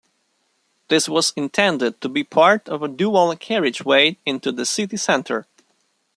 This 0.87 1.07
was 1.07 1.31
intended 1.35 2.01
to 2.01 2.09
be 2.09 2.23
part 2.23 2.67
of 2.67 2.81
a 2.81 2.87
dual 2.87 3.35
carriageway 3.35 4.17
into 4.25 4.51
the 4.51 4.65
city 4.65 4.97
centre. 4.97 5.45